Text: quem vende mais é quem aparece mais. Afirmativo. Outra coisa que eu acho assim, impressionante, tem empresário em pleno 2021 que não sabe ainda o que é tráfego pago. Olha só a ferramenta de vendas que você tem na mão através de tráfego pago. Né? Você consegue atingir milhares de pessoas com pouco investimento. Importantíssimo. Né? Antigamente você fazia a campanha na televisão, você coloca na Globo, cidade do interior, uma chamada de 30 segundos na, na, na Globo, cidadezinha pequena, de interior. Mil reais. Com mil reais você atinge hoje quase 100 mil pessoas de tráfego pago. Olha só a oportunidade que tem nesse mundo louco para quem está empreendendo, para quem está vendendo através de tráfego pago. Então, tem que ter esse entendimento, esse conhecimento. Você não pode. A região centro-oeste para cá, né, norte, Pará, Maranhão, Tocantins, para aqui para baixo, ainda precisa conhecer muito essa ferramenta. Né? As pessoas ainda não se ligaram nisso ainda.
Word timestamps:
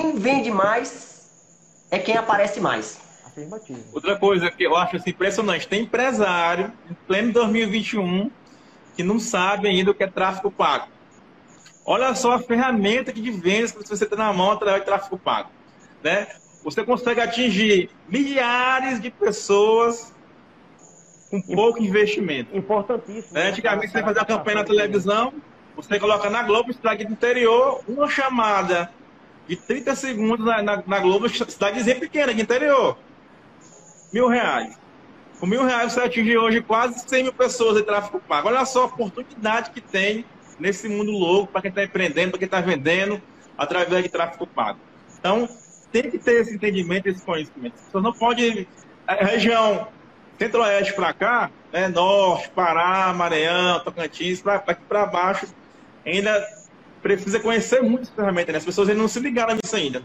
quem 0.00 0.16
vende 0.16 0.50
mais 0.50 1.30
é 1.90 1.98
quem 1.98 2.16
aparece 2.16 2.60
mais. 2.60 3.00
Afirmativo. 3.24 3.80
Outra 3.92 4.16
coisa 4.18 4.50
que 4.50 4.64
eu 4.64 4.76
acho 4.76 4.96
assim, 4.96 5.10
impressionante, 5.10 5.66
tem 5.66 5.82
empresário 5.82 6.72
em 6.90 6.94
pleno 7.06 7.32
2021 7.32 8.30
que 8.94 9.02
não 9.02 9.18
sabe 9.18 9.68
ainda 9.68 9.90
o 9.90 9.94
que 9.94 10.04
é 10.04 10.06
tráfego 10.06 10.50
pago. 10.50 10.88
Olha 11.84 12.14
só 12.14 12.32
a 12.32 12.38
ferramenta 12.38 13.12
de 13.12 13.30
vendas 13.30 13.72
que 13.72 13.88
você 13.88 14.06
tem 14.06 14.18
na 14.18 14.32
mão 14.32 14.52
através 14.52 14.80
de 14.80 14.86
tráfego 14.86 15.18
pago. 15.18 15.50
Né? 16.02 16.26
Você 16.64 16.82
consegue 16.82 17.20
atingir 17.20 17.90
milhares 18.08 19.00
de 19.00 19.10
pessoas 19.10 20.12
com 21.30 21.40
pouco 21.42 21.82
investimento. 21.82 22.56
Importantíssimo. 22.56 23.34
Né? 23.34 23.48
Antigamente 23.48 23.92
você 23.92 24.02
fazia 24.02 24.22
a 24.22 24.24
campanha 24.24 24.58
na 24.58 24.64
televisão, 24.64 25.32
você 25.76 26.00
coloca 26.00 26.30
na 26.30 26.42
Globo, 26.42 26.72
cidade 26.72 27.04
do 27.04 27.12
interior, 27.12 27.82
uma 27.86 28.08
chamada 28.08 28.90
de 29.48 29.56
30 29.56 29.94
segundos 29.94 30.44
na, 30.44 30.62
na, 30.62 30.82
na 30.86 30.98
Globo, 30.98 31.28
cidadezinha 31.28 31.96
pequena, 31.96 32.34
de 32.34 32.42
interior. 32.42 32.98
Mil 34.12 34.28
reais. 34.28 34.78
Com 35.38 35.46
mil 35.46 35.64
reais 35.64 35.92
você 35.92 36.00
atinge 36.00 36.36
hoje 36.36 36.62
quase 36.62 37.06
100 37.06 37.24
mil 37.24 37.32
pessoas 37.32 37.76
de 37.76 37.82
tráfego 37.82 38.20
pago. 38.20 38.48
Olha 38.48 38.64
só 38.64 38.82
a 38.82 38.86
oportunidade 38.86 39.70
que 39.70 39.80
tem 39.80 40.24
nesse 40.58 40.88
mundo 40.88 41.10
louco 41.12 41.52
para 41.52 41.62
quem 41.62 41.68
está 41.68 41.84
empreendendo, 41.84 42.30
para 42.30 42.38
quem 42.38 42.46
está 42.46 42.60
vendendo 42.60 43.20
através 43.56 44.02
de 44.02 44.08
tráfego 44.08 44.46
pago. 44.46 44.78
Então, 45.18 45.48
tem 45.92 46.10
que 46.10 46.18
ter 46.18 46.40
esse 46.40 46.54
entendimento, 46.54 47.08
esse 47.08 47.24
conhecimento. 47.24 47.74
Você 47.76 48.00
não 48.00 48.12
pode. 48.12 48.66
A 49.06 49.14
região 49.24 49.88
centro-oeste 50.38 50.92
para 50.94 51.12
cá, 51.12 51.50
né, 51.72 51.88
norte, 51.88 52.50
Pará, 52.50 53.12
Maranhão, 53.14 53.80
Tocantins, 53.80 54.40
para 54.40 54.56
aqui 54.56 54.82
para 54.88 55.06
baixo, 55.06 55.46
ainda 56.04 56.46
precisa 57.02 57.40
conhecer 57.40 57.82
muito 57.82 58.02
essa 58.02 58.12
ferramenta. 58.14 58.52
Né? 58.52 58.58
As 58.58 58.64
pessoas 58.64 58.88
ainda 58.88 59.00
não 59.00 59.08
se 59.08 59.20
ligaram 59.20 59.54
nisso 59.54 59.76
ainda. 59.76 60.02